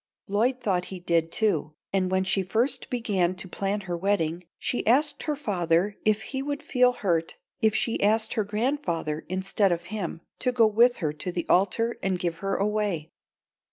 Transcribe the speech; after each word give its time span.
Lloyd 0.27 0.59
thought 0.59 0.85
he 0.85 0.99
did, 0.99 1.31
too, 1.31 1.75
and 1.93 2.09
when 2.09 2.23
she 2.23 2.41
first 2.41 2.89
began 2.89 3.35
to 3.35 3.47
plan 3.47 3.81
her 3.81 3.95
wedding 3.95 4.43
she 4.57 4.87
asked 4.87 5.21
her 5.21 5.35
father 5.35 5.95
if 6.03 6.23
he 6.23 6.41
would 6.41 6.63
feel 6.63 6.93
hurt 6.93 7.35
if 7.61 7.75
she 7.75 8.01
asked 8.01 8.33
her 8.33 8.43
grandfather 8.43 9.23
instead 9.29 9.71
of 9.71 9.83
him 9.93 10.21
to 10.39 10.51
go 10.51 10.65
with 10.65 10.95
her 11.05 11.13
to 11.13 11.31
the 11.31 11.45
altar 11.47 11.99
and 12.01 12.17
give 12.17 12.37
her 12.37 12.55
away. 12.55 13.11